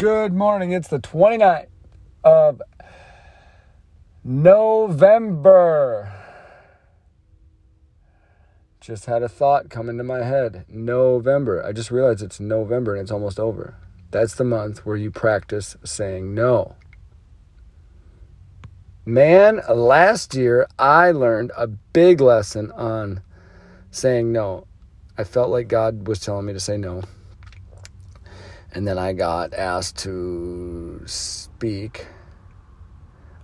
Good 0.00 0.32
morning. 0.32 0.72
It's 0.72 0.88
the 0.88 0.98
29th 0.98 1.66
of 2.24 2.62
November. 4.24 6.10
Just 8.80 9.04
had 9.04 9.22
a 9.22 9.28
thought 9.28 9.68
come 9.68 9.90
into 9.90 10.02
my 10.02 10.22
head. 10.22 10.64
November. 10.70 11.62
I 11.62 11.72
just 11.72 11.90
realized 11.90 12.22
it's 12.22 12.40
November 12.40 12.94
and 12.94 13.02
it's 13.02 13.10
almost 13.10 13.38
over. 13.38 13.74
That's 14.10 14.34
the 14.36 14.44
month 14.44 14.86
where 14.86 14.96
you 14.96 15.10
practice 15.10 15.76
saying 15.84 16.34
no. 16.34 16.76
Man, 19.04 19.60
last 19.68 20.34
year 20.34 20.66
I 20.78 21.10
learned 21.10 21.52
a 21.58 21.66
big 21.66 22.22
lesson 22.22 22.72
on 22.72 23.20
saying 23.90 24.32
no. 24.32 24.66
I 25.18 25.24
felt 25.24 25.50
like 25.50 25.68
God 25.68 26.08
was 26.08 26.20
telling 26.20 26.46
me 26.46 26.54
to 26.54 26.60
say 26.60 26.78
no. 26.78 27.02
And 28.72 28.86
then 28.86 28.98
I 28.98 29.12
got 29.12 29.52
asked 29.52 29.98
to 29.98 31.02
speak, 31.06 32.06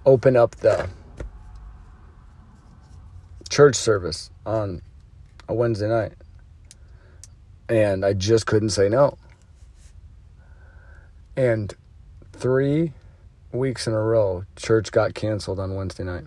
open 0.04 0.36
up 0.36 0.56
the 0.56 0.88
church 3.48 3.74
service 3.74 4.30
on 4.44 4.82
a 5.48 5.54
Wednesday 5.54 5.88
night. 5.88 6.12
And 7.68 8.04
I 8.04 8.12
just 8.12 8.46
couldn't 8.46 8.70
say 8.70 8.88
no. 8.88 9.18
And 11.36 11.74
three 12.32 12.92
weeks 13.52 13.86
in 13.86 13.92
a 13.92 14.00
row, 14.00 14.44
church 14.54 14.92
got 14.92 15.14
canceled 15.14 15.58
on 15.58 15.74
Wednesday 15.74 16.04
night. 16.04 16.24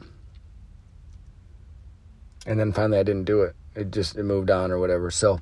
And 2.45 2.59
then 2.59 2.73
finally 2.73 2.99
I 2.99 3.03
didn't 3.03 3.25
do 3.25 3.43
it. 3.43 3.55
It 3.75 3.91
just 3.91 4.17
it 4.17 4.23
moved 4.23 4.49
on 4.49 4.71
or 4.71 4.79
whatever. 4.79 5.09
So 5.11 5.39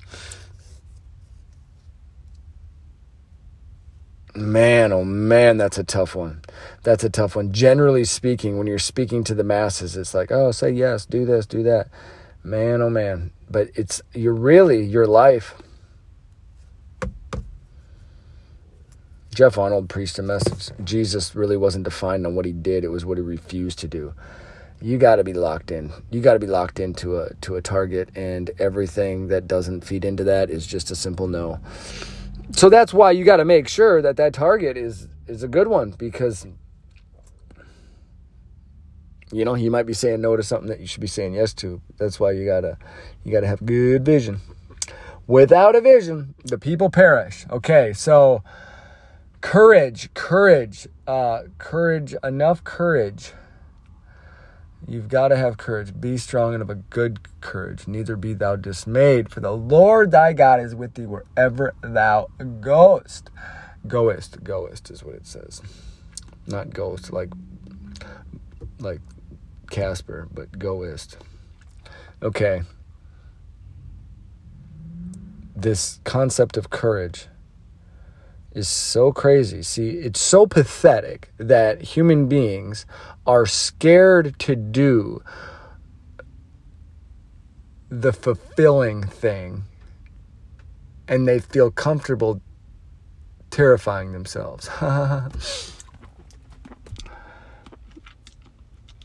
Man, 4.38 4.94
oh 4.94 5.04
man, 5.04 5.58
that's 5.58 5.80
a 5.80 5.84
tough 5.84 6.14
one. 6.14 6.44
That's 6.84 7.04
a 7.04 7.10
tough 7.10 7.36
one. 7.36 7.52
Generally 7.52 8.06
speaking, 8.06 8.60
when 8.60 8.68
you're 8.68 8.78
speaking 8.78 9.24
to 9.24 9.34
the 9.34 9.44
masses, 9.44 9.98
it's 9.98 10.14
like, 10.14 10.32
oh, 10.32 10.52
say 10.52 10.70
yes, 10.70 11.08
do 11.08 11.26
this, 11.26 11.48
do 11.48 11.64
that. 11.64 11.88
Man, 12.44 12.84
oh 12.84 12.90
man. 12.92 13.32
But 13.50 13.70
it's, 13.74 14.00
you're 14.14 14.36
really, 14.36 14.84
your 14.84 15.08
life. 15.08 15.56
Jeff 19.34 19.58
Arnold 19.58 19.90
preached 19.90 20.20
a 20.20 20.24
message. 20.24 20.70
Jesus 20.84 21.36
really 21.36 21.58
wasn't 21.58 21.86
defined 21.86 22.28
on 22.28 22.36
what 22.36 22.46
he 22.46 22.52
did, 22.52 22.84
it 22.84 22.90
was 22.90 23.06
what 23.06 23.18
he 23.18 23.24
refused 23.24 23.80
to 23.80 23.88
do. 23.88 24.14
You 24.80 25.00
got 25.00 25.16
to 25.16 25.24
be 25.24 25.34
locked 25.34 25.72
in. 25.72 25.92
You 26.12 26.22
got 26.22 26.34
to 26.34 26.40
be 26.40 26.46
locked 26.46 26.80
into 26.80 27.20
a 27.20 27.34
to 27.42 27.56
a 27.56 27.62
target 27.64 28.16
and 28.16 28.52
everything 28.60 29.30
that 29.30 29.48
doesn't 29.48 29.84
feed 29.84 30.06
into 30.06 30.24
that 30.26 30.52
is 30.52 30.68
just 30.68 30.92
a 30.92 30.96
simple 30.96 31.28
no 31.28 31.60
so 32.52 32.70
that's 32.70 32.94
why 32.94 33.12
you 33.12 33.24
got 33.24 33.38
to 33.38 33.46
make 33.46 33.68
sure 33.68 34.02
that 34.02 34.18
that 34.18 34.34
target 34.34 34.78
is 34.78 35.08
is 35.28 35.44
a 35.44 35.48
good 35.48 35.68
one 35.68 35.92
because 35.92 36.48
you 39.32 39.44
know 39.44 39.56
you 39.56 39.70
might 39.70 39.86
be 39.86 39.94
saying 39.94 40.22
no 40.22 40.36
to 40.36 40.44
something 40.44 40.70
that 40.70 40.80
you 40.80 40.88
should 40.88 41.02
be 41.02 41.08
saying 41.08 41.34
yes 41.34 41.54
to. 41.56 41.82
That's 41.98 42.20
why 42.20 42.32
you 42.32 42.46
gotta 42.46 42.78
you 43.24 43.32
gotta 43.32 43.48
have 43.48 43.66
good 43.66 44.06
vision. 44.06 44.42
Without 45.26 45.76
a 45.76 45.82
vision 45.82 46.36
the 46.46 46.58
people 46.58 46.90
perish. 46.90 47.46
Okay 47.52 47.94
so 47.94 48.44
courage 49.42 50.14
courage 50.14 50.88
uh 51.06 51.44
courage 51.58 52.16
enough 52.24 52.64
courage 52.64 53.34
You've 54.90 55.10
got 55.10 55.28
to 55.30 55.36
have 55.36 55.58
courage. 55.58 56.00
Be 56.00 56.18
strong 56.18 56.54
and 56.54 56.62
of 56.62 56.70
a 56.70 56.76
good 56.76 57.20
courage. 57.42 57.88
Neither 57.88 58.16
be 58.16 58.34
thou 58.34 58.56
dismayed, 58.56 59.30
for 59.30 59.42
the 59.42 59.52
Lord 59.52 60.12
thy 60.12 60.32
God 60.32 60.62
is 60.62 60.74
with 60.74 60.94
thee 60.94 61.06
wherever 61.06 61.74
thou 61.82 62.30
goest. 62.62 63.30
Goest, 63.86 64.44
goest 64.44 64.90
is 64.90 65.04
what 65.04 65.16
it 65.16 65.28
says. 65.28 65.62
Not 66.48 66.74
ghost 66.74 67.12
like 67.12 67.30
like 68.80 69.02
Casper, 69.70 70.30
but 70.34 70.58
goest. 70.58 71.18
Okay. 72.24 72.62
This 75.54 76.00
concept 76.06 76.56
of 76.56 76.70
courage 76.70 77.28
is 78.58 78.68
so 78.68 79.12
crazy. 79.12 79.62
See, 79.62 79.90
it's 79.90 80.20
so 80.20 80.48
pathetic 80.48 81.32
that 81.38 81.82
human 81.82 82.28
beings 82.28 82.86
are 83.26 83.46
scared 83.46 84.38
to 84.40 84.56
do 84.56 85.22
the 87.90 88.12
fulfilling 88.12 89.04
thing 89.04 89.64
and 91.08 91.28
they 91.28 91.40
feel 91.40 91.72
comfortable 91.72 92.42
terrifying 93.50 94.12
themselves. 94.12 94.70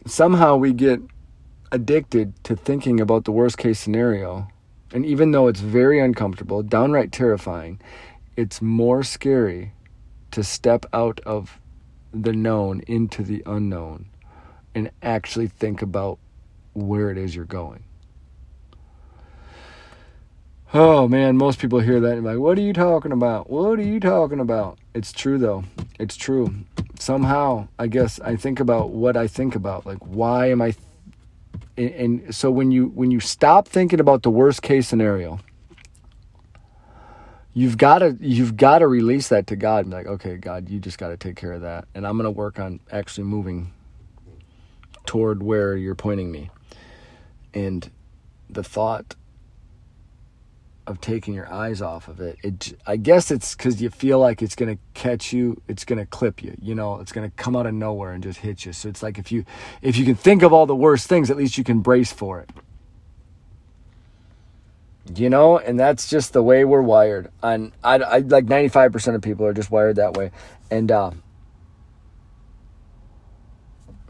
Somehow 0.07 0.57
we 0.57 0.73
get 0.73 1.01
addicted 1.71 2.43
to 2.45 2.57
thinking 2.57 3.01
about 3.01 3.25
the 3.25 3.33
worst 3.33 3.57
case 3.59 3.79
scenario. 3.79 4.49
And 4.93 5.07
even 5.07 5.31
though 5.31 5.47
it's 5.49 5.61
very 5.61 6.01
uncomfortable, 6.01 6.63
downright 6.63 7.13
terrifying, 7.13 7.81
it's 8.37 8.63
more 8.63 9.03
scary 9.03 9.73
to 10.31 10.43
step 10.43 10.87
out 10.93 11.21
of 11.21 11.61
the 12.13 12.33
known 12.33 12.81
into 12.87 13.23
the 13.23 13.43
unknown 13.47 14.07
and 14.75 14.91
actually 15.03 15.49
think 15.49 15.83
about 15.83 16.19
where 16.75 17.11
it 17.11 17.19
is 17.19 17.35
you're 17.35 17.45
going. 17.45 17.85
Oh 20.75 21.07
man, 21.07 21.37
most 21.37 21.59
people 21.59 21.81
hear 21.81 22.01
that 22.01 22.13
and 22.17 22.25
like, 22.25 22.39
what 22.39 22.57
are 22.57 22.63
you 22.63 22.73
talking 22.73 23.13
about? 23.13 23.51
What 23.51 23.79
are 23.79 23.83
you 23.83 24.01
talking 24.01 24.41
about? 24.41 24.79
It's 24.95 25.13
true 25.13 25.37
though. 25.37 25.65
It's 25.99 26.17
true. 26.17 26.55
Somehow, 26.99 27.69
I 27.79 27.89
guess 27.89 28.21
I 28.21 28.37
think 28.37 28.59
about 28.59 28.91
what 28.91 29.17
I 29.17 29.27
think 29.27 29.55
about. 29.55 29.85
Like, 29.85 29.99
why 29.99 30.51
am 30.51 30.63
I? 30.63 30.71
Th- 30.71 30.79
and, 31.77 31.91
and 32.23 32.35
so 32.35 32.51
when 32.51 32.71
you 32.71 32.87
when 32.87 33.11
you 33.11 33.21
stop 33.21 33.69
thinking 33.69 34.01
about 34.01 34.23
the 34.23 34.31
worst 34.31 34.63
case 34.63 34.89
scenario, 34.89 35.41
you've 37.55 37.79
got 37.79 37.99
to 37.99 38.17
you've 38.21 38.57
got 38.57 38.79
to 38.79 38.87
release 38.89 39.29
that 39.29 39.47
to 39.49 39.57
God. 39.57 39.85
And 39.85 39.93
like, 39.93 40.07
okay, 40.07 40.37
God, 40.37 40.69
you 40.69 40.79
just 40.81 40.99
got 40.99 41.09
to 41.09 41.17
take 41.17 41.37
care 41.37 41.53
of 41.53 41.63
that, 41.63 41.87
and 41.95 42.07
I'm 42.07 42.17
gonna 42.17 42.31
work 42.31 42.59
on 42.59 42.81
actually 42.91 43.25
moving 43.25 43.73
toward 45.07 45.43
where 45.43 45.77
you're 45.77 45.95
pointing 45.95 46.31
me. 46.31 46.51
And 47.55 47.91
the 48.49 48.65
thought 48.65 49.17
of 50.87 51.01
taking 51.01 51.35
your 51.35 51.53
eyes 51.53 51.81
off 51.81 52.09
of 52.09 52.21
it, 52.21 52.39
it 52.43 52.79
I 52.87 52.97
guess 52.97 53.31
it's 53.31 53.55
because 53.55 53.81
you 53.81 53.91
feel 53.91 54.19
like 54.19 54.43
it's 54.43 54.57
gonna 54.57 54.79
catch 54.95 55.33
you, 55.33 55.61
it's 55.69 55.85
gonna 55.85 56.07
clip 56.07 56.43
you, 56.43 56.57
you 56.61 56.75
know, 56.75 57.01
it's 57.01 57.13
gonna 57.13 57.31
come 57.31 57.57
out 57.57 57.67
of 57.67 57.75
nowhere 57.75 58.13
and 58.13 58.23
just 58.23 58.41
hit 58.41 58.65
you. 58.65 58.73
So 58.73 58.89
it's 58.89 59.03
like 59.03 59.19
if 59.19 59.31
you 59.33 59.45
if 59.83 59.97
you 59.97 60.05
can 60.05 60.15
think 60.17 60.43
of 60.43 60.53
all 60.53 60.67
the 60.67 60.77
worst 60.77 61.09
things, 61.09 61.31
at 61.31 61.37
least 61.37 61.59
you 61.59 61.65
can 61.65 61.81
brace 61.81 62.13
for 62.13 62.41
it. 62.41 62.51
You 65.15 65.31
know, 65.31 65.59
and 65.59 65.79
that's 65.79 66.09
just 66.09 66.33
the 66.33 66.43
way 66.43 66.65
we're 66.65 66.83
wired. 66.83 67.31
And 67.43 67.73
I, 67.83 67.97
I 67.97 68.19
like 68.19 68.47
95% 68.47 69.15
of 69.17 69.23
people 69.23 69.45
are 69.47 69.53
just 69.53 69.71
wired 69.71 69.97
that 69.97 70.17
way. 70.17 70.31
And 70.71 70.93
uh, 70.93 71.11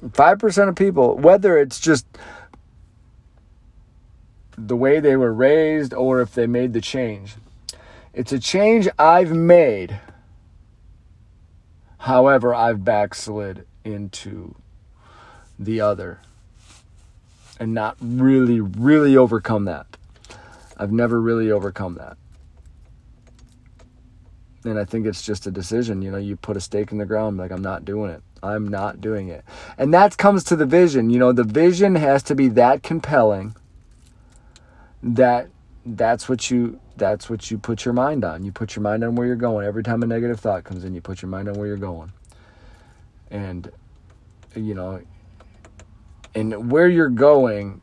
5% 0.04 0.68
of 0.68 0.74
people, 0.74 1.16
whether 1.16 1.56
it's 1.56 1.80
just 1.80 2.06
the 4.58 4.76
way 4.76 5.00
they 5.00 5.16
were 5.16 5.32
raised 5.32 5.94
or 5.94 6.20
if 6.20 6.34
they 6.34 6.46
made 6.46 6.72
the 6.72 6.80
change, 6.80 7.36
it's 8.12 8.32
a 8.32 8.38
change 8.38 8.88
I've 8.98 9.32
made. 9.32 9.98
However, 11.98 12.54
I've 12.54 12.84
backslid 12.84 13.66
into 13.84 14.56
the 15.58 15.80
other 15.80 16.18
and 17.58 17.72
not 17.72 17.96
really, 18.00 18.60
really 18.60 19.16
overcome 19.16 19.64
that. 19.66 19.96
I've 20.82 20.90
never 20.90 21.20
really 21.20 21.52
overcome 21.52 21.94
that. 21.94 22.16
And 24.64 24.80
I 24.80 24.84
think 24.84 25.06
it's 25.06 25.22
just 25.22 25.46
a 25.46 25.50
decision. 25.52 26.02
You 26.02 26.10
know, 26.10 26.18
you 26.18 26.34
put 26.34 26.56
a 26.56 26.60
stake 26.60 26.90
in 26.90 26.98
the 26.98 27.06
ground, 27.06 27.38
like, 27.38 27.52
I'm 27.52 27.62
not 27.62 27.84
doing 27.84 28.10
it. 28.10 28.20
I'm 28.42 28.66
not 28.66 29.00
doing 29.00 29.28
it. 29.28 29.44
And 29.78 29.94
that 29.94 30.18
comes 30.18 30.42
to 30.44 30.56
the 30.56 30.66
vision. 30.66 31.08
You 31.10 31.20
know, 31.20 31.32
the 31.32 31.44
vision 31.44 31.94
has 31.94 32.24
to 32.24 32.34
be 32.34 32.48
that 32.48 32.82
compelling 32.82 33.54
that 35.04 35.48
that's 35.86 36.28
what 36.28 36.50
you 36.50 36.80
that's 36.96 37.30
what 37.30 37.48
you 37.50 37.58
put 37.58 37.84
your 37.84 37.94
mind 37.94 38.24
on. 38.24 38.44
You 38.44 38.50
put 38.50 38.74
your 38.74 38.82
mind 38.82 39.04
on 39.04 39.14
where 39.14 39.26
you're 39.26 39.36
going. 39.36 39.64
Every 39.64 39.84
time 39.84 40.02
a 40.02 40.06
negative 40.06 40.40
thought 40.40 40.64
comes 40.64 40.84
in, 40.84 40.94
you 40.94 41.00
put 41.00 41.22
your 41.22 41.28
mind 41.28 41.48
on 41.48 41.54
where 41.54 41.68
you're 41.68 41.76
going. 41.76 42.12
And 43.30 43.70
you 44.56 44.74
know, 44.74 45.00
and 46.34 46.72
where 46.72 46.88
you're 46.88 47.08
going 47.08 47.80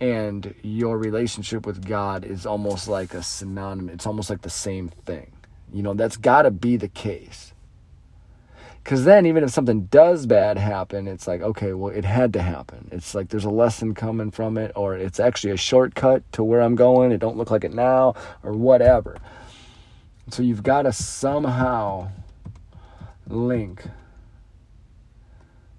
and 0.00 0.54
your 0.62 0.98
relationship 0.98 1.66
with 1.66 1.86
God 1.86 2.24
is 2.24 2.44
almost 2.44 2.88
like 2.88 3.14
a 3.14 3.22
synonym. 3.22 3.88
It's 3.88 4.06
almost 4.06 4.28
like 4.28 4.42
the 4.42 4.50
same 4.50 4.88
thing. 4.88 5.32
You 5.72 5.82
know, 5.82 5.94
that's 5.94 6.16
got 6.16 6.42
to 6.42 6.50
be 6.50 6.76
the 6.76 6.88
case. 6.88 7.52
Because 8.84 9.04
then, 9.04 9.26
even 9.26 9.42
if 9.42 9.50
something 9.50 9.86
does 9.86 10.26
bad 10.26 10.58
happen, 10.58 11.08
it's 11.08 11.26
like, 11.26 11.40
okay, 11.42 11.72
well, 11.72 11.92
it 11.92 12.04
had 12.04 12.32
to 12.34 12.42
happen. 12.42 12.88
It's 12.92 13.16
like 13.16 13.30
there's 13.30 13.44
a 13.44 13.50
lesson 13.50 13.94
coming 13.94 14.30
from 14.30 14.56
it, 14.56 14.70
or 14.76 14.94
it's 14.94 15.18
actually 15.18 15.50
a 15.50 15.56
shortcut 15.56 16.22
to 16.32 16.44
where 16.44 16.60
I'm 16.60 16.76
going. 16.76 17.10
It 17.10 17.18
don't 17.18 17.36
look 17.36 17.50
like 17.50 17.64
it 17.64 17.74
now, 17.74 18.14
or 18.44 18.52
whatever. 18.52 19.16
So 20.30 20.44
you've 20.44 20.62
got 20.62 20.82
to 20.82 20.92
somehow 20.92 22.10
link 23.26 23.82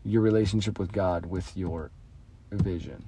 your 0.04 0.22
relationship 0.22 0.78
with 0.78 0.92
God 0.92 1.28
with 1.28 1.56
your 1.56 1.92
vision. 2.52 3.06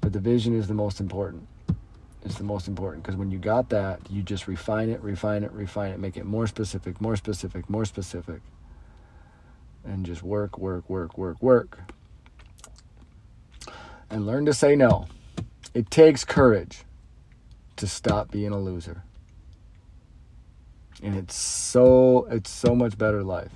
But 0.00 0.12
the 0.12 0.20
vision 0.20 0.56
is 0.56 0.66
the 0.68 0.74
most 0.74 1.00
important. 1.00 1.46
It's 2.24 2.36
the 2.36 2.44
most 2.44 2.68
important 2.68 3.02
because 3.02 3.16
when 3.16 3.30
you 3.30 3.38
got 3.38 3.70
that, 3.70 4.00
you 4.10 4.22
just 4.22 4.46
refine 4.46 4.90
it, 4.90 5.00
refine 5.02 5.42
it, 5.42 5.52
refine 5.52 5.92
it, 5.92 5.98
make 5.98 6.16
it 6.16 6.24
more 6.24 6.46
specific, 6.46 7.00
more 7.00 7.16
specific, 7.16 7.68
more 7.70 7.84
specific. 7.84 8.40
And 9.84 10.04
just 10.04 10.22
work, 10.22 10.58
work, 10.58 10.88
work, 10.90 11.16
work, 11.16 11.42
work. 11.42 11.78
And 14.10 14.26
learn 14.26 14.44
to 14.46 14.52
say 14.52 14.76
no. 14.76 15.06
It 15.72 15.90
takes 15.90 16.24
courage 16.24 16.84
to 17.76 17.86
stop 17.86 18.30
being 18.30 18.52
a 18.52 18.58
loser. 18.58 19.02
And 21.02 21.16
it's 21.16 21.34
so 21.34 22.26
it's 22.30 22.50
so 22.50 22.74
much 22.74 22.98
better 22.98 23.22
life. 23.22 23.52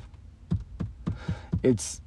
It's 1.62 2.00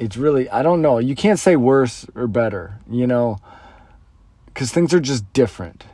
it's 0.00 0.16
really 0.16 0.48
I 0.50 0.62
don't 0.62 0.82
know. 0.82 0.98
You 0.98 1.14
can't 1.14 1.38
say 1.38 1.56
worse 1.56 2.06
or 2.14 2.26
better, 2.26 2.80
you 2.90 3.06
know, 3.06 3.38
cuz 4.54 4.72
things 4.72 4.94
are 4.94 5.00
just 5.00 5.30
different. 5.32 5.84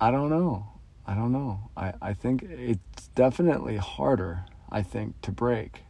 I 0.00 0.10
don't 0.10 0.30
know. 0.30 0.66
I 1.06 1.14
don't 1.14 1.32
know. 1.32 1.70
I, 1.76 1.92
I 2.00 2.14
think 2.14 2.42
it's 2.42 3.08
definitely 3.14 3.76
harder, 3.76 4.46
I 4.70 4.82
think, 4.82 5.20
to 5.22 5.30
break 5.30 5.82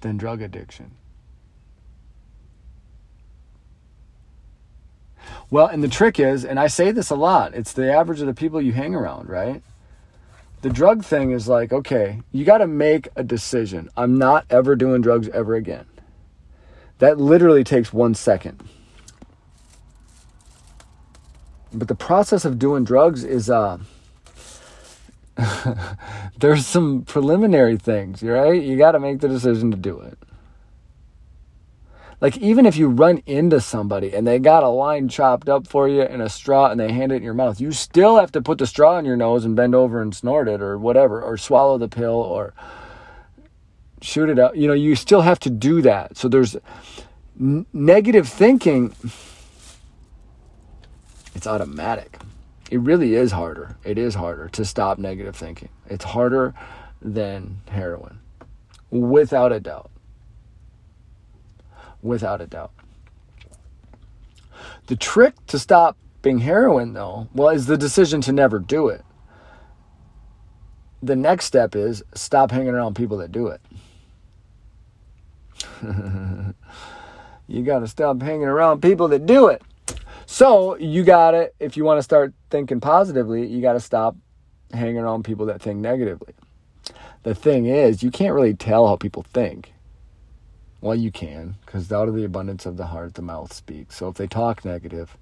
than 0.00 0.16
drug 0.16 0.42
addiction. 0.42 0.92
Well, 5.50 5.66
and 5.66 5.82
the 5.82 5.88
trick 5.88 6.18
is, 6.20 6.44
and 6.44 6.58
I 6.58 6.66
say 6.66 6.90
this 6.92 7.10
a 7.10 7.16
lot, 7.16 7.54
it's 7.54 7.72
the 7.72 7.92
average 7.92 8.20
of 8.20 8.26
the 8.26 8.34
people 8.34 8.60
you 8.60 8.72
hang 8.72 8.94
around, 8.94 9.28
right? 9.28 9.62
The 10.66 10.72
drug 10.72 11.04
thing 11.04 11.30
is 11.30 11.46
like, 11.46 11.72
okay, 11.72 12.22
you 12.32 12.44
got 12.44 12.58
to 12.58 12.66
make 12.66 13.06
a 13.14 13.22
decision. 13.22 13.88
I'm 13.96 14.18
not 14.18 14.46
ever 14.50 14.74
doing 14.74 15.00
drugs 15.00 15.28
ever 15.28 15.54
again. 15.54 15.86
That 16.98 17.20
literally 17.20 17.62
takes 17.62 17.92
one 17.92 18.16
second. 18.16 18.60
But 21.72 21.86
the 21.86 21.94
process 21.94 22.44
of 22.44 22.58
doing 22.58 22.82
drugs 22.82 23.22
is, 23.22 23.48
uh, 23.48 23.78
there's 26.40 26.66
some 26.66 27.02
preliminary 27.02 27.76
things, 27.76 28.24
right? 28.24 28.60
You 28.60 28.76
got 28.76 28.92
to 28.92 28.98
make 28.98 29.20
the 29.20 29.28
decision 29.28 29.70
to 29.70 29.76
do 29.76 30.00
it. 30.00 30.18
Like, 32.20 32.38
even 32.38 32.64
if 32.64 32.76
you 32.76 32.88
run 32.88 33.22
into 33.26 33.60
somebody 33.60 34.14
and 34.14 34.26
they 34.26 34.38
got 34.38 34.62
a 34.62 34.68
line 34.68 35.08
chopped 35.08 35.48
up 35.48 35.66
for 35.66 35.86
you 35.86 36.02
in 36.02 36.20
a 36.20 36.28
straw 36.28 36.70
and 36.70 36.80
they 36.80 36.90
hand 36.90 37.12
it 37.12 37.16
in 37.16 37.22
your 37.22 37.34
mouth, 37.34 37.60
you 37.60 37.72
still 37.72 38.16
have 38.16 38.32
to 38.32 38.40
put 38.40 38.58
the 38.58 38.66
straw 38.66 38.98
in 38.98 39.04
your 39.04 39.16
nose 39.16 39.44
and 39.44 39.54
bend 39.54 39.74
over 39.74 40.00
and 40.00 40.14
snort 40.14 40.48
it 40.48 40.62
or 40.62 40.78
whatever, 40.78 41.20
or 41.20 41.36
swallow 41.36 41.76
the 41.76 41.88
pill 41.88 42.14
or 42.14 42.54
shoot 44.00 44.30
it 44.30 44.38
out. 44.38 44.56
You 44.56 44.68
know, 44.68 44.74
you 44.74 44.94
still 44.96 45.20
have 45.22 45.38
to 45.40 45.50
do 45.50 45.82
that. 45.82 46.16
So 46.16 46.28
there's 46.28 46.56
n- 47.38 47.66
negative 47.72 48.28
thinking, 48.28 48.94
it's 51.34 51.46
automatic 51.46 52.18
it 52.70 52.80
really 52.80 53.14
is 53.14 53.32
harder. 53.32 53.76
It 53.84 53.98
is 53.98 54.14
harder 54.14 54.48
to 54.50 54.64
stop 54.64 54.98
negative 54.98 55.36
thinking. 55.36 55.68
It's 55.86 56.04
harder 56.04 56.54
than 57.00 57.58
heroin, 57.68 58.18
without 58.90 59.52
a 59.52 59.60
doubt. 59.60 59.90
Without 62.06 62.40
a 62.40 62.46
doubt. 62.46 62.70
The 64.86 64.94
trick 64.94 65.34
to 65.46 65.58
stopping 65.58 66.38
heroin, 66.38 66.92
though, 66.92 67.28
well, 67.34 67.48
is 67.48 67.66
the 67.66 67.76
decision 67.76 68.20
to 68.22 68.32
never 68.32 68.60
do 68.60 68.88
it. 68.88 69.04
The 71.02 71.16
next 71.16 71.46
step 71.46 71.74
is 71.74 72.02
stop 72.14 72.52
hanging 72.52 72.68
around 72.68 72.94
people 72.94 73.18
that 73.18 73.32
do 73.32 73.48
it. 73.48 73.60
you 77.48 77.62
got 77.64 77.80
to 77.80 77.88
stop 77.88 78.22
hanging 78.22 78.44
around 78.44 78.80
people 78.82 79.08
that 79.08 79.26
do 79.26 79.48
it. 79.48 79.62
So 80.26 80.76
you 80.76 81.02
got 81.02 81.32
to, 81.32 81.50
if 81.58 81.76
you 81.76 81.84
want 81.84 81.98
to 81.98 82.02
start 82.02 82.32
thinking 82.50 82.80
positively, 82.80 83.46
you 83.46 83.60
got 83.60 83.74
to 83.74 83.80
stop 83.80 84.16
hanging 84.72 84.98
around 84.98 85.24
people 85.24 85.46
that 85.46 85.60
think 85.60 85.80
negatively. 85.80 86.34
The 87.24 87.34
thing 87.34 87.66
is, 87.66 88.04
you 88.04 88.12
can't 88.12 88.34
really 88.34 88.54
tell 88.54 88.86
how 88.86 88.94
people 88.94 89.24
think. 89.24 89.72
Well, 90.86 90.94
you 90.94 91.10
can, 91.10 91.56
because 91.66 91.90
out 91.90 92.06
of 92.06 92.14
the 92.14 92.22
abundance 92.22 92.64
of 92.64 92.76
the 92.76 92.86
heart, 92.86 93.14
the 93.14 93.22
mouth 93.22 93.52
speaks. 93.52 93.96
So 93.96 94.06
if 94.06 94.14
they 94.14 94.28
talk 94.28 94.64
negative, 94.64 95.16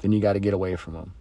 then 0.00 0.12
you 0.12 0.20
got 0.20 0.34
to 0.34 0.38
get 0.38 0.52
away 0.52 0.76
from 0.76 0.92
them. 0.92 1.14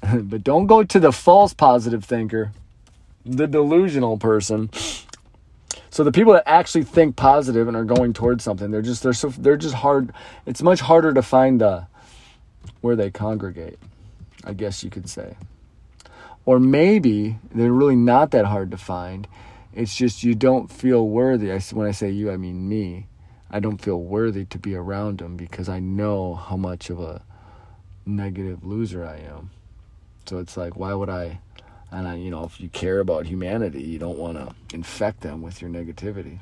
but 0.30 0.44
don't 0.44 0.68
go 0.68 0.84
to 0.84 1.00
the 1.00 1.10
false 1.10 1.54
positive 1.54 2.04
thinker, 2.04 2.52
the 3.24 3.48
delusional 3.48 4.16
person 4.16 4.70
so 5.90 6.04
the 6.04 6.12
people 6.12 6.34
that 6.34 6.44
actually 6.46 6.84
think 6.84 7.16
positive 7.16 7.66
and 7.66 7.76
are 7.76 7.82
going 7.82 8.12
towards 8.12 8.44
something, 8.44 8.70
they're 8.70 8.82
just 8.82 9.02
they're 9.02 9.12
so 9.12 9.30
they're 9.30 9.56
just 9.56 9.74
hard. 9.74 10.12
It's 10.46 10.62
much 10.62 10.80
harder 10.80 11.12
to 11.12 11.22
find 11.22 11.60
the 11.60 11.88
where 12.82 12.94
they 12.94 13.10
congregate. 13.10 13.80
I 14.44 14.52
guess 14.52 14.84
you 14.84 14.90
could 14.90 15.08
say. 15.08 15.36
Or 16.44 16.60
maybe 16.60 17.38
they're 17.52 17.72
really 17.72 17.96
not 17.96 18.30
that 18.30 18.44
hard 18.44 18.70
to 18.70 18.76
find. 18.76 19.26
It's 19.78 19.94
just 19.94 20.24
you 20.24 20.34
don't 20.34 20.72
feel 20.72 21.06
worthy. 21.06 21.52
I, 21.52 21.60
when 21.72 21.86
I 21.86 21.92
say 21.92 22.10
you, 22.10 22.32
I 22.32 22.36
mean 22.36 22.68
me. 22.68 23.06
I 23.48 23.60
don't 23.60 23.80
feel 23.80 24.02
worthy 24.02 24.44
to 24.46 24.58
be 24.58 24.74
around 24.74 25.18
them 25.18 25.36
because 25.36 25.68
I 25.68 25.78
know 25.78 26.34
how 26.34 26.56
much 26.56 26.90
of 26.90 26.98
a 26.98 27.22
negative 28.04 28.64
loser 28.64 29.06
I 29.06 29.18
am. 29.18 29.50
So 30.26 30.38
it's 30.38 30.56
like, 30.56 30.74
why 30.76 30.94
would 30.94 31.08
I 31.08 31.38
and 31.92 32.08
I, 32.08 32.16
you 32.16 32.28
know, 32.28 32.42
if 32.42 32.60
you 32.60 32.68
care 32.68 32.98
about 32.98 33.26
humanity, 33.26 33.80
you 33.80 34.00
don't 34.00 34.18
want 34.18 34.36
to 34.36 34.52
infect 34.74 35.20
them 35.20 35.42
with 35.42 35.62
your 35.62 35.70
negativity. 35.70 36.40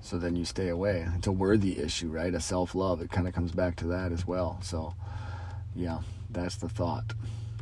So 0.00 0.18
then 0.18 0.36
you 0.36 0.44
stay 0.44 0.68
away. 0.68 1.08
It's 1.16 1.26
a 1.26 1.32
worthy 1.32 1.80
issue, 1.80 2.10
right? 2.10 2.32
A 2.32 2.40
self 2.40 2.76
love. 2.76 3.02
It 3.02 3.10
kind 3.10 3.26
of 3.26 3.34
comes 3.34 3.50
back 3.50 3.74
to 3.78 3.88
that 3.88 4.12
as 4.12 4.24
well. 4.24 4.60
So, 4.62 4.94
yeah, 5.74 5.98
that's 6.30 6.54
the 6.54 6.68
thought. 6.68 7.12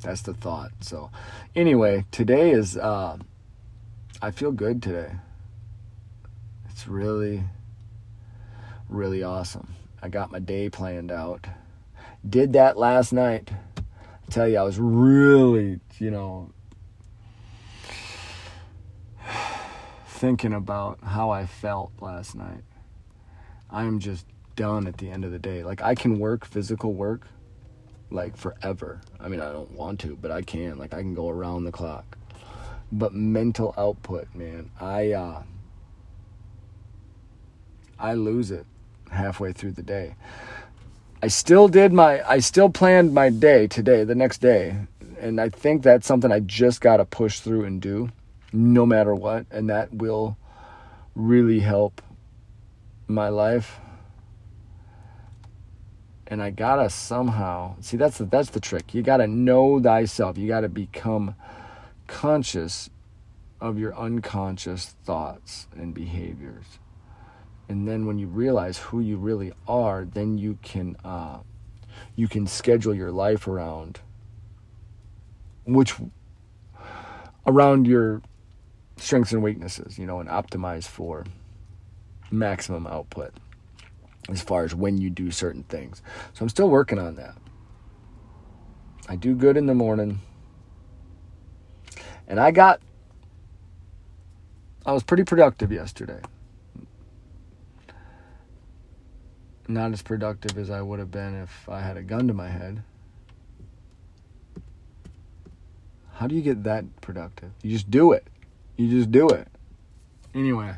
That's 0.02 0.20
the 0.20 0.34
thought. 0.34 0.72
So, 0.80 1.10
anyway, 1.56 2.04
today 2.10 2.50
is, 2.50 2.76
uh, 2.76 3.16
I 4.25 4.31
feel 4.31 4.53
good 4.53 4.82
today. 4.82 5.16
It's 6.71 6.88
really, 6.88 7.43
really 8.88 9.23
awesome. 9.23 9.75
I 10.00 10.09
got 10.09 10.33
my 10.33 10.38
day 10.38 10.71
planned 10.71 11.12
out. 11.12 11.47
Did 12.26 12.54
that 12.54 12.78
last 12.78 13.12
night. 13.12 13.50
I 13.76 14.31
tell 14.31 14.49
you, 14.49 14.57
I 14.57 14.62
was 14.62 14.78
really 14.78 15.78
you 15.99 16.11
know, 16.11 16.50
thinking 20.07 20.54
about 20.54 21.00
how 21.04 21.28
I 21.28 21.45
felt 21.45 21.93
last 22.00 22.35
night. 22.35 22.64
I'm 23.71 23.99
just 23.99 24.25
done 24.57 24.87
at 24.87 24.97
the 24.97 25.11
end 25.11 25.26
of 25.26 25.33
the 25.33 25.38
day. 25.38 25.62
Like 25.64 25.83
I 25.83 25.95
can 25.95 26.19
work 26.19 26.47
physical 26.47 26.95
work 26.95 27.26
like 28.11 28.38
forever. 28.38 29.02
I 29.21 29.28
mean, 29.28 29.43
I 29.43 29.52
don't 29.52 29.73
want 29.73 30.00
to, 30.00 30.16
but 30.16 30.31
I 30.31 30.40
can. 30.40 30.78
Like 30.78 30.95
I 30.95 31.02
can 31.02 31.12
go 31.12 31.28
around 31.28 31.64
the 31.64 31.73
clock. 31.73 32.16
But 32.93 33.12
mental 33.12 33.75
output, 33.76 34.29
man, 34.35 34.71
I 34.81 35.12
uh 35.12 35.43
I 37.99 38.14
lose 38.14 38.50
it 38.50 38.67
halfway 39.11 39.53
through 39.53 39.73
the 39.73 39.83
day. 39.83 40.14
I 41.23 41.29
still 41.29 41.69
did 41.69 41.93
my 41.93 42.29
I 42.29 42.38
still 42.38 42.69
planned 42.69 43.14
my 43.14 43.31
day 43.31 43.67
today, 43.67 44.05
the 44.05 44.14
next 44.14 44.38
day 44.38 44.76
and 45.25 45.41
I 45.41 45.49
think 45.49 45.83
that's 45.83 46.07
something 46.07 46.31
I 46.31 46.41
just 46.41 46.83
got 46.83 46.99
to 46.99 47.07
push 47.07 47.41
through 47.41 47.64
and 47.64 47.81
do 47.81 48.11
no 48.53 48.85
matter 48.85 49.14
what. 49.14 49.47
And 49.50 49.71
that 49.71 49.93
will 49.93 50.37
really 51.14 51.61
help 51.61 52.03
my 53.07 53.29
life. 53.31 53.81
And 56.26 56.43
I 56.43 56.50
gotta 56.50 56.88
somehow 56.91 57.76
see 57.81 57.97
that's 57.97 58.19
the 58.19 58.25
that's 58.25 58.50
the 58.50 58.61
trick. 58.61 58.95
You 58.95 59.03
gotta 59.03 59.26
know 59.26 59.81
thyself. 59.81 60.38
You 60.38 60.49
gotta 60.49 60.69
become 60.69 61.35
conscious 62.06 62.90
of 63.61 63.78
your 63.78 63.96
unconscious 63.96 64.94
thoughts 65.04 65.68
and 65.75 65.94
behaviors. 65.94 66.78
And 67.68 67.88
then 67.88 68.06
when 68.06 68.18
you 68.18 68.26
realize 68.26 68.78
who 68.78 69.00
you 69.00 69.16
really 69.16 69.52
are, 69.66 70.04
then 70.04 70.37
you 70.37 70.58
can 70.62 70.96
uh, 71.04 71.38
you 72.14 72.28
can 72.28 72.46
schedule 72.46 72.94
your 72.94 73.11
life 73.11 73.46
around 73.49 74.00
which 75.64 75.94
around 77.46 77.87
your 77.87 78.23
strengths 78.96 79.32
and 79.32 79.42
weaknesses, 79.42 79.99
you 79.99 80.06
know, 80.06 80.20
and 80.20 80.28
optimize 80.28 80.84
for 80.84 81.25
maximum 82.30 82.87
output 82.87 83.32
as 84.28 84.42
far 84.42 84.64
as 84.64 84.75
when 84.75 84.99
you 84.99 85.11
do 85.11 85.30
certain 85.30 85.62
things. 85.64 86.02
So 86.32 86.42
I'm 86.42 86.49
still 86.49 86.68
working 86.68 86.99
on 86.99 87.16
that. 87.16 87.37
I 89.08 89.16
do 89.16 89.34
good 89.34 89.56
in 89.56 89.66
the 89.66 89.75
morning. 89.75 90.20
And 92.26 92.40
I 92.40 92.50
got 92.50 92.81
I 94.87 94.93
was 94.93 95.02
pretty 95.02 95.25
productive 95.25 95.73
yesterday. 95.73 96.21
Not 99.66 99.93
as 99.93 100.02
productive 100.02 100.59
as 100.59 100.69
I 100.69 100.83
would 100.83 100.99
have 100.99 101.11
been 101.11 101.35
if 101.35 101.69
I 101.71 101.81
had 101.81 101.97
a 101.97 102.02
gun 102.02 102.28
to 102.28 102.35
my 102.35 102.49
head. 102.49 102.83
How 106.12 106.26
do 106.26 106.35
you 106.35 106.43
get 106.43 106.64
that 106.64 106.85
productive? 107.00 107.50
You 107.62 107.73
just 107.73 107.90
do 107.90 108.12
it. 108.12 108.26
You 108.76 108.90
just 108.90 109.11
do 109.11 109.26
it. 109.28 109.49
Anyway. 110.35 110.75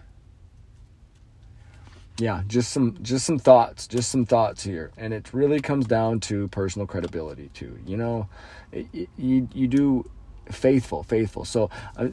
Yeah, 2.19 2.43
just 2.47 2.73
some 2.73 2.97
just 3.03 3.27
some 3.27 3.39
thoughts, 3.39 3.87
just 3.87 4.11
some 4.11 4.25
thoughts 4.25 4.63
here. 4.63 4.93
And 4.97 5.13
it 5.13 5.35
really 5.35 5.61
comes 5.61 5.87
down 5.87 6.21
to 6.21 6.49
personal 6.49 6.87
credibility 6.87 7.51
too. 7.53 7.79
You 7.85 7.97
know, 7.97 8.29
it, 8.73 8.87
you 9.19 9.49
you 9.53 9.69
do 9.69 10.09
faithful, 10.51 11.03
faithful. 11.03 11.45
So 11.45 11.71
uh, 11.97 12.09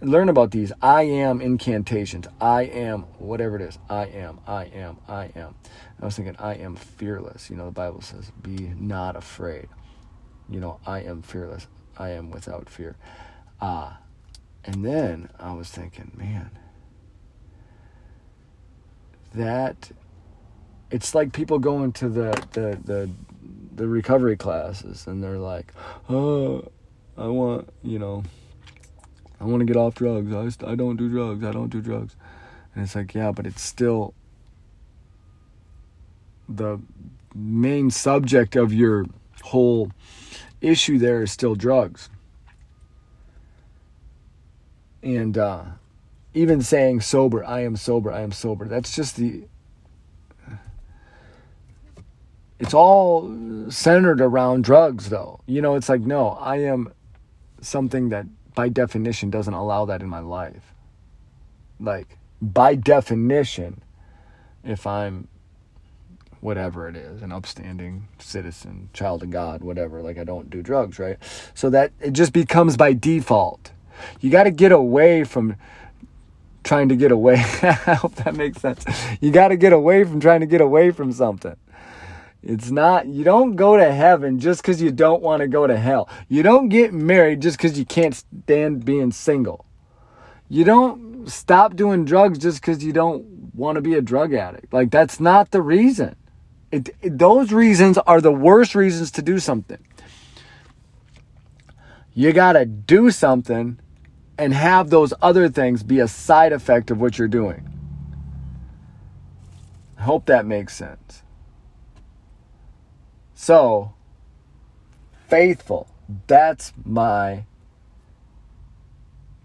learn 0.00 0.28
about 0.28 0.50
these 0.50 0.72
I 0.82 1.02
am 1.02 1.40
incantations. 1.40 2.26
I 2.40 2.62
am 2.62 3.02
whatever 3.18 3.56
it 3.56 3.62
is. 3.62 3.78
I 3.88 4.06
am, 4.06 4.40
I 4.46 4.64
am, 4.66 4.98
I 5.08 5.30
am. 5.36 5.54
I 6.00 6.04
was 6.04 6.16
thinking 6.16 6.36
I 6.38 6.54
am 6.54 6.76
fearless. 6.76 7.50
You 7.50 7.56
know, 7.56 7.66
the 7.66 7.72
Bible 7.72 8.00
says 8.00 8.30
be 8.42 8.72
not 8.78 9.16
afraid. 9.16 9.68
You 10.48 10.60
know, 10.60 10.80
I 10.86 11.00
am 11.00 11.22
fearless. 11.22 11.66
I 11.98 12.10
am 12.10 12.30
without 12.30 12.68
fear. 12.68 12.96
Uh, 13.60 13.92
and 14.64 14.84
then 14.84 15.30
I 15.38 15.52
was 15.52 15.70
thinking, 15.70 16.12
man, 16.14 16.50
that 19.34 19.90
it's 20.90 21.14
like 21.14 21.32
people 21.32 21.58
going 21.58 21.92
to 21.92 22.08
the 22.08 22.30
the 22.52 22.78
the, 22.84 23.10
the 23.74 23.88
recovery 23.88 24.36
classes 24.36 25.06
and 25.06 25.22
they're 25.22 25.38
like, 25.38 25.72
"Oh, 26.08 26.68
I 27.18 27.26
want, 27.28 27.68
you 27.82 27.98
know, 27.98 28.24
I 29.40 29.44
want 29.44 29.60
to 29.60 29.64
get 29.64 29.76
off 29.76 29.94
drugs. 29.94 30.32
I, 30.62 30.70
I 30.70 30.74
don't 30.74 30.96
do 30.96 31.08
drugs. 31.08 31.44
I 31.44 31.52
don't 31.52 31.68
do 31.68 31.80
drugs." 31.80 32.16
And 32.74 32.84
it's 32.84 32.94
like, 32.94 33.14
"Yeah, 33.14 33.32
but 33.32 33.46
it's 33.46 33.62
still 33.62 34.14
the 36.48 36.78
main 37.34 37.90
subject 37.90 38.56
of 38.56 38.72
your 38.72 39.06
whole 39.42 39.90
issue 40.60 40.98
there 40.98 41.22
is 41.22 41.32
still 41.32 41.54
drugs." 41.54 42.10
And 45.02 45.38
uh, 45.38 45.64
even 46.34 46.60
saying 46.60 47.00
sober, 47.00 47.44
I 47.44 47.60
am 47.60 47.76
sober, 47.76 48.12
I 48.12 48.20
am 48.20 48.32
sober, 48.32 48.66
that's 48.66 48.94
just 48.94 49.16
the. 49.16 49.44
It's 52.58 52.74
all 52.74 53.34
centered 53.68 54.20
around 54.20 54.64
drugs, 54.64 55.10
though. 55.10 55.40
You 55.46 55.60
know, 55.60 55.74
it's 55.76 55.88
like, 55.88 56.00
no, 56.00 56.30
I 56.30 56.56
am 56.56 56.92
something 57.60 58.10
that 58.10 58.26
by 58.54 58.68
definition 58.68 59.30
doesn't 59.30 59.54
allow 59.54 59.84
that 59.86 60.02
in 60.02 60.08
my 60.08 60.20
life. 60.20 60.74
Like, 61.78 62.18
by 62.40 62.74
definition, 62.74 63.82
if 64.64 64.86
I'm 64.86 65.28
whatever 66.40 66.88
it 66.88 66.96
is, 66.96 67.22
an 67.22 67.32
upstanding 67.32 68.08
citizen, 68.18 68.88
child 68.92 69.22
of 69.22 69.30
God, 69.30 69.62
whatever, 69.62 70.02
like 70.02 70.18
I 70.18 70.24
don't 70.24 70.48
do 70.50 70.62
drugs, 70.62 70.98
right? 70.98 71.18
So 71.54 71.70
that 71.70 71.92
it 72.00 72.12
just 72.12 72.32
becomes 72.32 72.76
by 72.76 72.92
default. 72.92 73.72
You 74.20 74.30
got 74.30 74.44
to 74.44 74.50
get 74.50 74.72
away 74.72 75.24
from 75.24 75.56
trying 76.62 76.88
to 76.90 76.96
get 76.96 77.10
away. 77.10 77.34
I 77.62 77.94
hope 77.94 78.14
that 78.16 78.34
makes 78.34 78.60
sense. 78.60 78.84
You 79.20 79.30
got 79.30 79.48
to 79.48 79.56
get 79.56 79.72
away 79.72 80.04
from 80.04 80.20
trying 80.20 80.40
to 80.40 80.46
get 80.46 80.60
away 80.60 80.90
from 80.90 81.12
something. 81.12 81.56
It's 82.48 82.70
not, 82.70 83.08
you 83.08 83.24
don't 83.24 83.56
go 83.56 83.76
to 83.76 83.92
heaven 83.92 84.38
just 84.38 84.62
because 84.62 84.80
you 84.80 84.92
don't 84.92 85.20
want 85.20 85.40
to 85.40 85.48
go 85.48 85.66
to 85.66 85.76
hell. 85.76 86.08
You 86.28 86.44
don't 86.44 86.68
get 86.68 86.94
married 86.94 87.42
just 87.42 87.58
because 87.58 87.76
you 87.76 87.84
can't 87.84 88.14
stand 88.14 88.84
being 88.84 89.10
single. 89.10 89.66
You 90.48 90.62
don't 90.62 91.28
stop 91.28 91.74
doing 91.74 92.04
drugs 92.04 92.38
just 92.38 92.60
because 92.60 92.84
you 92.84 92.92
don't 92.92 93.52
want 93.52 93.74
to 93.74 93.82
be 93.82 93.94
a 93.94 94.00
drug 94.00 94.32
addict. 94.32 94.72
Like, 94.72 94.92
that's 94.92 95.18
not 95.18 95.50
the 95.50 95.60
reason. 95.60 96.14
It, 96.70 96.90
it, 97.02 97.18
those 97.18 97.52
reasons 97.52 97.98
are 97.98 98.20
the 98.20 98.30
worst 98.30 98.76
reasons 98.76 99.10
to 99.12 99.22
do 99.22 99.40
something. 99.40 99.84
You 102.14 102.32
got 102.32 102.52
to 102.52 102.64
do 102.64 103.10
something 103.10 103.80
and 104.38 104.54
have 104.54 104.90
those 104.90 105.12
other 105.20 105.48
things 105.48 105.82
be 105.82 105.98
a 105.98 106.06
side 106.06 106.52
effect 106.52 106.92
of 106.92 107.00
what 107.00 107.18
you're 107.18 107.26
doing. 107.26 107.68
I 109.98 110.02
hope 110.02 110.26
that 110.26 110.46
makes 110.46 110.76
sense. 110.76 111.24
So, 113.36 113.92
faithful. 115.28 115.86
That's 116.26 116.72
my 116.84 117.44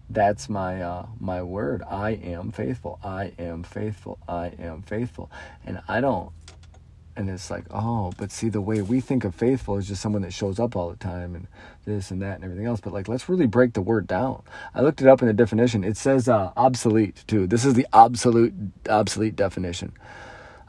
that's 0.09 0.49
my 0.49 0.81
uh, 0.81 1.05
my 1.19 1.43
word. 1.43 1.83
I 1.83 2.11
am 2.11 2.51
faithful. 2.51 2.99
I 3.03 3.33
am 3.37 3.63
faithful. 3.63 4.17
I 4.27 4.53
am 4.59 4.81
faithful. 4.81 5.29
And 5.65 5.81
I 5.87 6.01
don't 6.01 6.31
and 7.15 7.29
it's 7.29 7.51
like, 7.51 7.65
oh, 7.71 8.13
but 8.17 8.31
see, 8.31 8.49
the 8.49 8.61
way 8.61 8.81
we 8.81 9.01
think 9.01 9.25
of 9.25 9.35
faithful 9.35 9.77
is 9.77 9.87
just 9.87 10.01
someone 10.01 10.21
that 10.21 10.33
shows 10.33 10.59
up 10.59 10.75
all 10.75 10.89
the 10.89 10.95
time 10.95 11.35
and 11.35 11.47
this 11.85 12.09
and 12.09 12.21
that 12.21 12.35
and 12.35 12.43
everything 12.43 12.65
else. 12.65 12.79
But 12.79 12.93
like, 12.93 13.07
let's 13.07 13.27
really 13.27 13.47
break 13.47 13.73
the 13.73 13.81
word 13.81 14.07
down. 14.07 14.43
I 14.73 14.81
looked 14.81 15.01
it 15.01 15.07
up 15.07 15.21
in 15.21 15.27
the 15.27 15.33
definition. 15.33 15.83
It 15.83 15.97
says 15.97 16.29
uh, 16.29 16.51
obsolete 16.55 17.23
too. 17.27 17.47
This 17.47 17.65
is 17.65 17.73
the 17.73 17.85
absolute 17.93 18.53
obsolete 18.89 19.35
definition. 19.35 19.91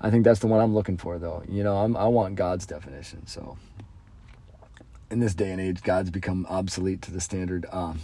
I 0.02 0.10
think 0.10 0.24
that's 0.24 0.40
the 0.40 0.48
one 0.48 0.60
I'm 0.60 0.74
looking 0.74 0.96
for, 0.98 1.18
though. 1.18 1.42
You 1.48 1.62
know, 1.62 1.76
I'm, 1.78 1.96
I 1.96 2.08
want 2.08 2.34
God's 2.34 2.66
definition. 2.66 3.26
So, 3.26 3.56
in 5.10 5.20
this 5.20 5.34
day 5.34 5.50
and 5.52 5.60
age, 5.60 5.82
God's 5.82 6.10
become 6.10 6.46
obsolete 6.50 7.00
to 7.02 7.12
the 7.12 7.20
standard 7.20 7.66
um, 7.70 8.00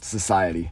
society. 0.00 0.70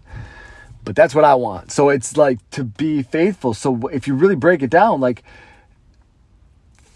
But 0.85 0.94
that's 0.97 1.14
what 1.14 1.25
I 1.25 1.35
want. 1.35 1.73
So 1.73 1.88
it's 1.88 2.16
like 2.16 2.38
to 2.50 2.62
be 2.62 3.02
faithful. 3.02 3.54
So 3.54 3.88
if 3.88 4.06
you 4.06 4.14
really 4.14 4.37
break 4.37 4.62
it 4.62 4.68
down, 4.71 5.00
like 5.00 5.25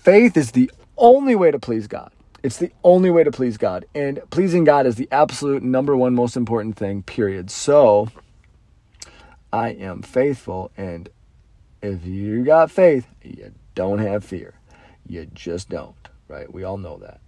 Faith 0.09 0.39
is 0.39 0.53
the 0.53 0.71
only 0.97 1.35
way 1.35 1.51
to 1.51 1.59
please 1.59 1.87
God. 1.87 2.11
It's 2.43 2.57
the 2.57 2.73
only 2.83 3.11
way 3.11 3.25
to 3.25 3.31
please 3.31 3.59
God. 3.59 3.85
And 3.95 4.23
pleasing 4.31 4.65
God 4.65 4.87
is 4.87 4.95
the 4.95 5.07
absolute 5.13 5.63
number 5.63 5.95
one 5.95 6.15
most 6.15 6.35
important 6.35 6.77
thing, 6.77 7.03
period. 7.03 7.51
So 7.51 8.09
I 9.53 9.69
am 9.69 10.01
faithful. 10.01 10.71
And 10.79 11.11
if 11.83 12.05
you 12.05 12.45
got 12.45 12.71
faith, 12.71 13.07
you 13.23 13.53
don't 13.75 13.99
have 13.99 14.25
fear. 14.25 14.55
You 15.07 15.27
just 15.27 15.69
don't, 15.69 15.97
right? 16.29 16.53
We 16.53 16.65
all 16.65 16.79
know 16.79 16.99
that. 16.99 17.21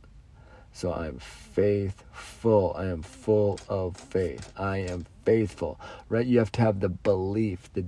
So 0.73 0.93
I 0.93 1.07
am 1.09 1.19
faithful. 1.19 2.75
I 2.77 2.87
am 2.87 3.03
full 3.03 3.59
of 3.69 3.97
faith. 3.97 4.53
I 4.57 4.79
am 4.79 5.07
faithful, 5.25 5.81
right? 6.09 6.27
You 6.27 6.39
have 6.39 6.53
to 6.53 6.61
have 6.61 6.81
the 6.81 6.89
belief, 6.89 7.73
the 7.73 7.85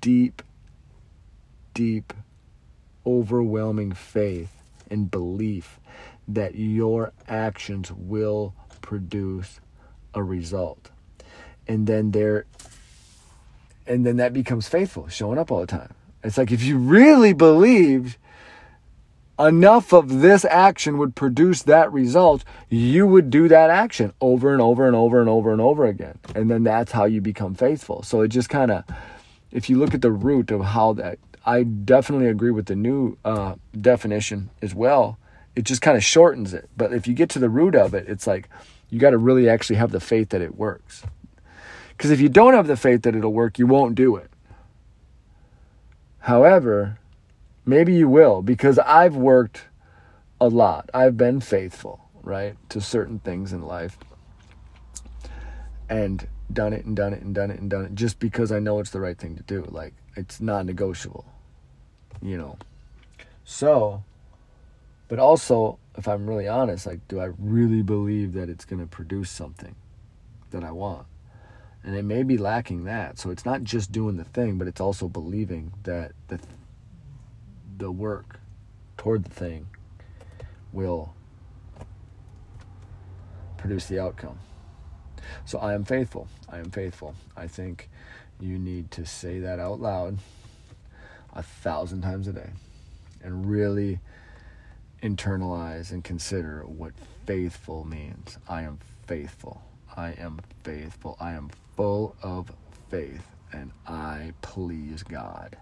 deep, 0.00 0.42
deep 1.74 2.12
overwhelming 3.06 3.92
faith 3.92 4.50
and 4.90 5.10
belief 5.10 5.78
that 6.26 6.54
your 6.54 7.12
actions 7.28 7.92
will 7.92 8.54
produce 8.80 9.60
a 10.14 10.22
result. 10.22 10.90
And 11.66 11.86
then 11.86 12.10
there 12.10 12.46
and 13.86 14.06
then 14.06 14.16
that 14.16 14.32
becomes 14.32 14.66
faithful, 14.66 15.08
showing 15.08 15.38
up 15.38 15.50
all 15.50 15.60
the 15.60 15.66
time. 15.66 15.92
It's 16.24 16.38
like 16.38 16.50
if 16.50 16.62
you 16.62 16.78
really 16.78 17.32
believed 17.32 18.16
enough 19.38 19.92
of 19.92 20.20
this 20.20 20.44
action 20.44 20.96
would 20.98 21.14
produce 21.14 21.62
that 21.64 21.92
result, 21.92 22.44
you 22.70 23.06
would 23.06 23.30
do 23.30 23.48
that 23.48 23.70
action 23.70 24.12
over 24.20 24.52
and 24.52 24.62
over 24.62 24.86
and 24.86 24.96
over 24.96 25.20
and 25.20 25.28
over 25.28 25.52
and 25.52 25.60
over 25.60 25.84
again. 25.84 26.18
And 26.34 26.50
then 26.50 26.64
that's 26.64 26.92
how 26.92 27.04
you 27.04 27.20
become 27.20 27.54
faithful. 27.54 28.02
So 28.02 28.22
it 28.22 28.28
just 28.28 28.48
kind 28.48 28.70
of, 28.70 28.84
if 29.52 29.68
you 29.68 29.78
look 29.78 29.92
at 29.94 30.02
the 30.02 30.12
root 30.12 30.50
of 30.50 30.62
how 30.62 30.94
that 30.94 31.18
I 31.46 31.62
definitely 31.62 32.28
agree 32.28 32.50
with 32.50 32.66
the 32.66 32.76
new 32.76 33.18
uh, 33.24 33.56
definition 33.78 34.50
as 34.62 34.74
well. 34.74 35.18
It 35.54 35.64
just 35.64 35.82
kind 35.82 35.96
of 35.96 36.02
shortens 36.02 36.54
it. 36.54 36.68
But 36.76 36.92
if 36.92 37.06
you 37.06 37.14
get 37.14 37.28
to 37.30 37.38
the 37.38 37.50
root 37.50 37.74
of 37.74 37.94
it, 37.94 38.08
it's 38.08 38.26
like 38.26 38.48
you 38.88 38.98
got 38.98 39.10
to 39.10 39.18
really 39.18 39.48
actually 39.48 39.76
have 39.76 39.92
the 39.92 40.00
faith 40.00 40.30
that 40.30 40.40
it 40.40 40.56
works. 40.56 41.02
Because 41.90 42.10
if 42.10 42.20
you 42.20 42.28
don't 42.28 42.54
have 42.54 42.66
the 42.66 42.76
faith 42.76 43.02
that 43.02 43.14
it'll 43.14 43.32
work, 43.32 43.58
you 43.58 43.66
won't 43.66 43.94
do 43.94 44.16
it. 44.16 44.30
However, 46.24 46.98
maybe 47.64 47.94
you 47.94 48.08
will 48.08 48.42
because 48.42 48.78
I've 48.78 49.16
worked 49.16 49.62
a 50.40 50.48
lot. 50.48 50.90
I've 50.92 51.16
been 51.16 51.40
faithful, 51.40 52.00
right, 52.22 52.56
to 52.70 52.80
certain 52.80 53.18
things 53.20 53.52
in 53.52 53.62
life. 53.62 53.96
And 55.88 56.26
done 56.52 56.72
it 56.72 56.84
and 56.84 56.94
done 56.94 57.14
it 57.14 57.22
and 57.22 57.34
done 57.34 57.50
it 57.50 57.58
and 57.58 57.70
done 57.70 57.86
it 57.86 57.94
just 57.94 58.18
because 58.18 58.52
I 58.52 58.58
know 58.58 58.78
it's 58.80 58.90
the 58.90 59.00
right 59.00 59.16
thing 59.16 59.36
to 59.36 59.42
do. 59.42 59.64
Like 59.70 59.94
it's 60.16 60.40
non 60.40 60.66
negotiable 60.66 61.24
you 62.24 62.38
know. 62.38 62.56
So, 63.44 64.02
but 65.08 65.18
also, 65.18 65.78
if 65.96 66.08
I'm 66.08 66.26
really 66.26 66.48
honest, 66.48 66.86
like, 66.86 67.06
do 67.06 67.20
I 67.20 67.30
really 67.38 67.82
believe 67.82 68.32
that 68.32 68.48
it's 68.48 68.64
going 68.64 68.80
to 68.80 68.88
produce 68.88 69.30
something 69.30 69.76
that 70.50 70.64
I 70.64 70.72
want? 70.72 71.06
And 71.84 71.94
it 71.94 72.04
may 72.04 72.22
be 72.22 72.38
lacking 72.38 72.84
that. 72.84 73.18
So 73.18 73.30
it's 73.30 73.44
not 73.44 73.62
just 73.62 73.92
doing 73.92 74.16
the 74.16 74.24
thing, 74.24 74.56
but 74.58 74.66
it's 74.66 74.80
also 74.80 75.08
believing 75.08 75.72
that 75.84 76.12
the 76.28 76.40
the 77.76 77.90
work 77.90 78.40
toward 78.96 79.24
the 79.24 79.30
thing 79.30 79.66
will 80.72 81.14
produce 83.56 83.86
the 83.86 83.98
outcome. 83.98 84.38
So 85.44 85.58
I 85.58 85.74
am 85.74 85.84
faithful. 85.84 86.28
I 86.48 86.58
am 86.58 86.70
faithful. 86.70 87.14
I 87.36 87.46
think 87.48 87.88
You 88.40 88.58
need 88.58 88.90
to 88.92 89.06
say 89.06 89.38
that 89.40 89.58
out 89.60 89.80
loud 89.80 90.18
a 91.32 91.42
thousand 91.42 92.02
times 92.02 92.28
a 92.28 92.32
day 92.32 92.50
and 93.22 93.48
really 93.48 94.00
internalize 95.02 95.92
and 95.92 96.02
consider 96.02 96.62
what 96.66 96.92
faithful 97.26 97.84
means. 97.84 98.38
I 98.48 98.62
am 98.62 98.78
faithful. 99.06 99.62
I 99.96 100.10
am 100.12 100.40
faithful. 100.64 101.16
I 101.20 101.32
am 101.32 101.50
full 101.76 102.16
of 102.22 102.50
faith 102.90 103.22
and 103.52 103.70
I 103.86 104.32
please 104.42 105.02
God 105.02 105.56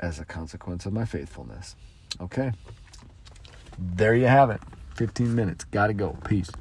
as 0.00 0.18
a 0.18 0.24
consequence 0.24 0.86
of 0.86 0.92
my 0.92 1.04
faithfulness. 1.04 1.76
Okay. 2.20 2.52
There 3.78 4.14
you 4.14 4.26
have 4.26 4.50
it. 4.50 4.60
15 4.96 5.34
minutes. 5.34 5.64
Gotta 5.64 5.94
go. 5.94 6.16
Peace. 6.24 6.50